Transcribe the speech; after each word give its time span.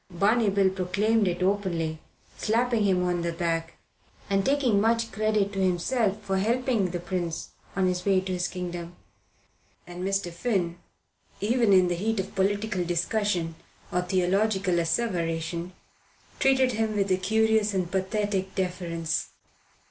Barney 0.09 0.49
Bill 0.49 0.71
proclaimed 0.71 1.27
it 1.27 1.43
openly, 1.43 1.99
slapping 2.35 2.85
him 2.85 3.03
on 3.05 3.21
the 3.21 3.31
back 3.31 3.77
and 4.31 4.43
taking 4.43 4.81
much 4.81 5.11
credit 5.11 5.53
to 5.53 5.59
himself 5.63 6.19
for 6.23 6.39
helping 6.39 6.89
the 6.89 6.99
prince 6.99 7.51
on 7.75 7.85
the 7.85 8.01
way 8.03 8.19
to 8.19 8.31
his 8.33 8.47
kingdom. 8.47 8.95
And 9.85 10.03
Mr. 10.03 10.31
Finn, 10.33 10.79
even 11.39 11.71
in 11.71 11.87
the 11.87 11.93
heat 11.93 12.19
of 12.19 12.33
political 12.33 12.83
discussion 12.83 13.53
or 13.91 14.01
theological 14.01 14.79
asseveration, 14.79 15.71
treated 16.39 16.71
him 16.71 16.95
with 16.95 17.11
a 17.11 17.17
curious 17.17 17.75
and 17.75 17.91
pathetic 17.91 18.55
deference. 18.55 19.29